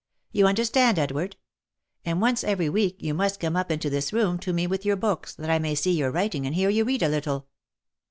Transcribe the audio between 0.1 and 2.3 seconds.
You understand, Edward? And